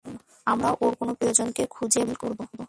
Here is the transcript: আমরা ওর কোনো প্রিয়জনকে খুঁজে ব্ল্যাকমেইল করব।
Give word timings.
আমরা 0.47 0.69
ওর 0.81 0.93
কোনো 0.95 1.11
প্রিয়জনকে 1.13 1.63
খুঁজে 1.65 2.01
ব্ল্যাকমেইল 2.01 2.35
করব। 2.37 2.39